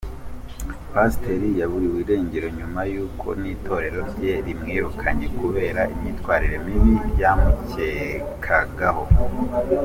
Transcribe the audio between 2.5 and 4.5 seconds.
nyuma y’uko n’itorero rye